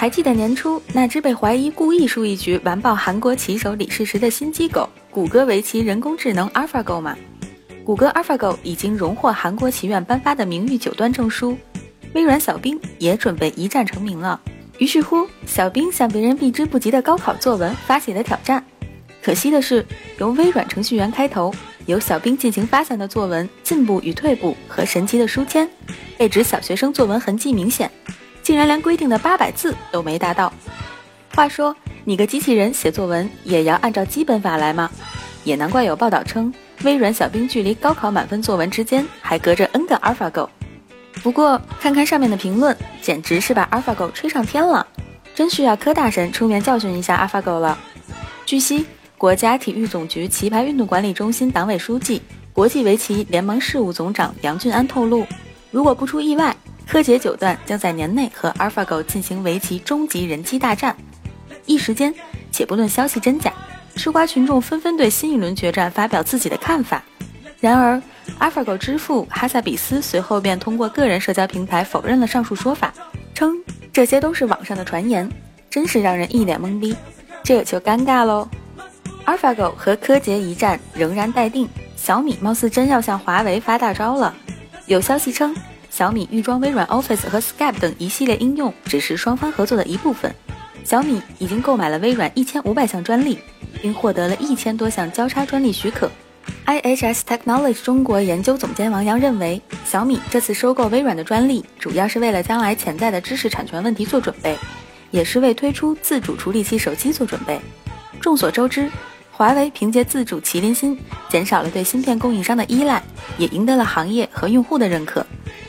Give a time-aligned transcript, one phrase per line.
[0.00, 7.16] 还记得年初那只被怀疑故意输一局完爆韩国棋手李世石的心机狗谷歌围棋人工智能 AlphaGo 吗？
[7.84, 11.58] 谷歌 AlphaGo 已经荣获韩国棋院颁发的名誉九段证书，
[12.14, 14.40] 微软小冰也准备一战成名了。
[14.78, 18.64] 于是乎，小冰向别人避之不及的高考作文发起了挑战。
[19.20, 19.84] 可惜的是，
[20.20, 21.52] 由微软程序员开头，
[21.86, 25.68] 由小冰进行发散的作文《进步与退步》和神奇的书签，
[26.16, 27.90] 被指小学生作文痕迹明显，
[28.48, 30.50] 竟然连规定的八百字都没达到。
[31.34, 34.90] 话说，你个机器人写作文也要按照基本法来吗？
[35.44, 36.50] 也难怪有报道称。
[36.82, 40.48] 微软小冰距离高考满分作文之间还隔着 N 个 AlphaGo，
[41.22, 44.86] 不过看看上面的评论，简直是把 AlphaGo 吹上天了，
[45.34, 47.76] 真需要柯大神出面教训一下 AlphaGo 了。
[48.46, 48.86] 据悉，
[49.18, 52.22] 国家体育总局棋牌运动管理中心党委书记、
[52.54, 55.26] 国际围棋联盟事务总长杨俊安透露，
[55.70, 56.56] 如果不出意外，
[56.88, 60.96] 柯洁九段将在年内和 AlphaGo 进行围棋终极人机大战。
[61.66, 62.14] 一时间，
[62.50, 63.52] 且不论消息真假。
[63.94, 67.02] 吃瓜群众纷纷对新一轮决战发表自己的看法。
[67.60, 68.00] 然而
[68.38, 72.94] ，AlphaGo 之父哈萨比斯随后便通过个人社交平台否认了上述说法，
[73.34, 73.54] 称
[73.92, 75.28] 这些都是网上的传言，
[75.68, 76.96] 真是让人一脸懵逼。
[77.42, 78.48] 这就尴尬喽。
[79.26, 84.34] AlphaGo 和柯洁一战仍然待定，小米貌似真要向华为发大招了。
[84.86, 85.54] 有消息称，
[85.98, 90.32] 小米预装微软 Office 和 Skype 等一系列应用只是双方合作的一部分。
[90.84, 93.36] 小米已经购买了微软一千五百项专利。
[93.82, 96.08] 并获得了一千多项交叉专利许可。
[96.66, 104.56] IHS Technology 中国研究总监王阳认为，小米这次收购微软的专利，主要是为了将来潜在的知识产权问题做准备，
[105.10, 107.60] 也是为推出自主处理器手机做准备。
[108.20, 108.88] 众所周知，
[109.32, 110.96] 华为凭借自主麒麟芯，
[111.28, 113.02] 减少了对芯片供应商的依赖，
[113.36, 115.24] 也赢得了行业和用户的认可。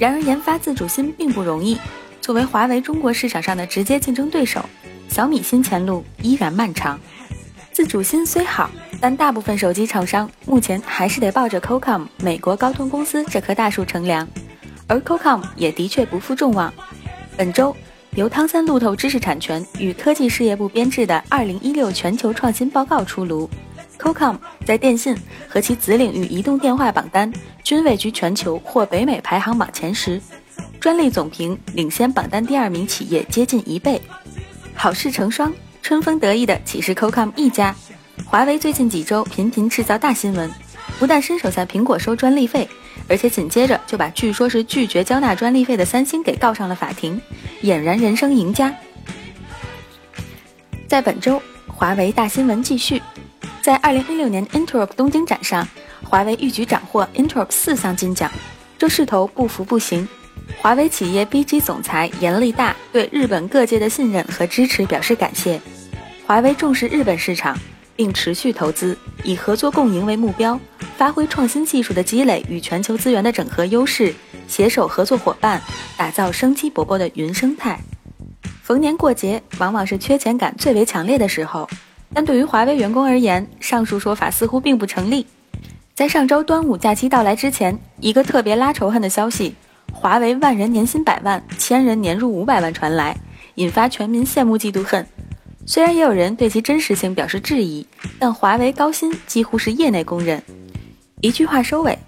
[0.00, 1.78] 然而，研发自主芯并不容易。
[2.22, 4.64] 作为华为中国市场上的直接竞争对手，
[5.10, 6.98] 小米新前路依然漫长。
[7.70, 14.26] 自主芯虽好，但大部分手机厂商目前还是得抱着 Qualcomm 美国高通公司这棵大树乘凉，
[14.86, 16.72] 而 Qualcomm 也的确不负众望。
[17.36, 17.76] 本周，
[18.14, 23.50] 由汤森路透知识产权与科技事业部编制的2016全球创新报告出炉
[24.00, 25.16] ，Qualcomm 在电信
[25.48, 30.20] 和其子领域移动电话榜单均位居全球或北美排行榜前十，
[30.80, 34.00] 专利总评领先榜单第二名企业接近一倍，
[34.74, 35.52] 好事成双。
[35.82, 37.74] 春风得意的岂是 Qualcomm 一家？
[38.26, 40.50] 华为最近几周频频制造大新闻，
[40.98, 42.68] 不但伸手向苹果收专利费，
[43.08, 47.20] 而且紧接着就把据说是拒绝交纳专利费的三星给告上了法庭，
[47.62, 48.72] 俨然人生赢家。
[50.86, 53.02] 在本周，华为大新闻继续，
[53.62, 55.66] 在2016年 Interop 东京展上，
[56.02, 58.30] 华为一举斩获 Interop 四项金奖，
[58.78, 60.08] 这势头不服不行。
[60.58, 65.60] 华为企业 BG 总裁严立大对日本各界的信任和支持表示感谢。
[66.26, 67.58] 华为重视日本市场，
[67.94, 70.58] 并持续投资，以合作共赢为目标，
[70.96, 74.14] 发挥创新技术的积累与全球资源的整合优势，
[74.48, 75.60] 携手合作伙伴，
[75.98, 77.78] 打造生机勃勃的云生态。
[78.62, 81.68] 逢年过节往往是缺钱感最为强烈的时候，
[82.12, 85.26] 但对于华为员工而言，上述说法似乎并不成立。
[85.94, 89.54] 在上周端午假期到来之前，一个特别拉仇恨的消息。
[89.92, 93.16] 华为万人年薪百万，千人年入五百万传来，
[93.56, 95.06] 引发全民羡慕嫉妒恨。
[95.66, 97.86] 虽然也有人对其真实性表示质疑，
[98.18, 100.42] 但华为高薪几乎是业内公认。
[101.20, 101.98] 一句话收尾：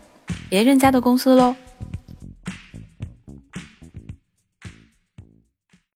[0.48, 1.54] 别人家的公司喽。